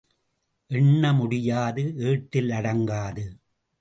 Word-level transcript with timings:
எண்ண 0.71 1.13
முடியாது 1.13 1.83
ஏட்டில் 1.97 2.49
அடங்காது. 2.49 3.25